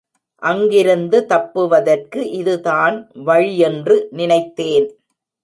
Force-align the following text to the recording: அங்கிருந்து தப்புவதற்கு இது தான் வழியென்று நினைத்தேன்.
அங்கிருந்து 0.41 1.17
தப்புவதற்கு 1.25 2.21
இது 2.31 2.55
தான் 2.61 2.97
வழியென்று 3.27 3.97
நினைத்தேன். 4.11 4.89